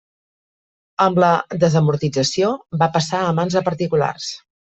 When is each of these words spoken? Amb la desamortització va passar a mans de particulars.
Amb 1.05 1.19
la 1.23 1.27
desamortització 1.65 2.49
va 2.85 2.89
passar 2.97 3.23
a 3.27 3.37
mans 3.43 3.59
de 3.61 3.65
particulars. 3.71 4.35